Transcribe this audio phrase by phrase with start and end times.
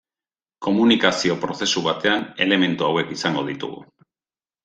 [0.67, 3.85] Komunikazio-prozesu batean, elementu hauek izango ditugu.